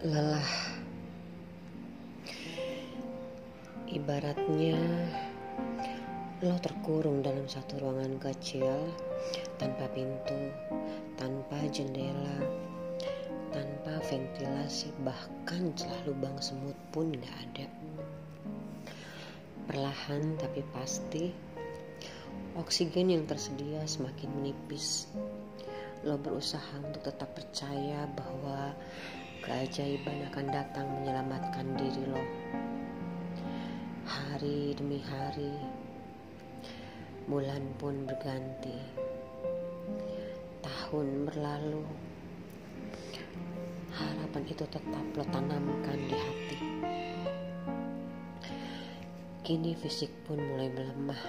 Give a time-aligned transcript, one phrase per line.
[0.00, 0.48] lelah.
[3.84, 4.80] Ibaratnya
[6.40, 8.96] lo terkurung dalam satu ruangan kecil
[9.60, 10.56] tanpa pintu,
[11.20, 12.40] tanpa jendela,
[13.52, 17.68] tanpa ventilasi, bahkan celah lubang semut pun gak ada.
[19.68, 21.28] Perlahan tapi pasti,
[22.56, 25.12] oksigen yang tersedia semakin menipis.
[26.08, 28.69] Lo berusaha untuk tetap percaya bahwa
[29.50, 32.22] keajaiban akan datang menyelamatkan diri lo.
[34.06, 35.58] Hari demi hari,
[37.26, 38.78] bulan pun berganti,
[40.62, 41.82] tahun berlalu.
[43.90, 46.58] Harapan itu tetap lo tanamkan di hati.
[49.42, 51.22] Kini fisik pun mulai melemah,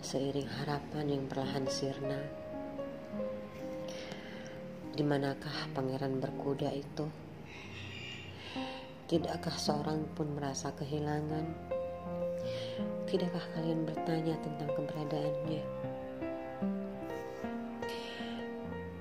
[0.00, 2.48] seiring harapan yang perlahan sirna
[5.00, 7.08] di manakah pangeran berkuda itu?
[9.08, 11.48] Tidakkah seorang pun merasa kehilangan?
[13.08, 15.64] Tidakkah kalian bertanya tentang keberadaannya?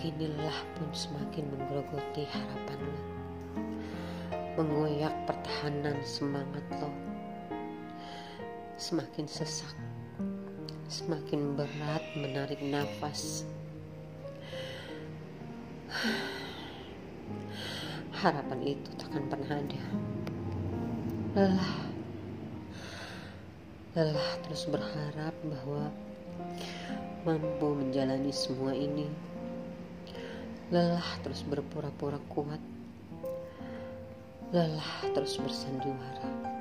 [0.00, 3.02] Kini lelah pun semakin menggerogoti harapan lo.
[4.56, 6.88] Mengoyak pertahanan semangat lo.
[8.80, 9.76] Semakin sesak,
[10.88, 13.44] semakin berat menarik nafas
[18.12, 19.82] harapan itu takkan pernah ada.
[21.32, 21.74] Lelah.
[23.96, 25.90] Lelah terus berharap bahwa
[27.24, 29.08] mampu menjalani semua ini.
[30.68, 32.60] Lelah terus berpura-pura kuat.
[34.52, 36.51] Lelah terus bersandiwara